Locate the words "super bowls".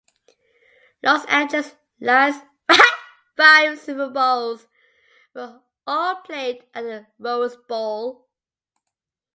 3.79-4.67